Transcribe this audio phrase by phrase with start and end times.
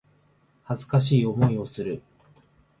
[0.63, 2.01] 恥ずかしい思いをする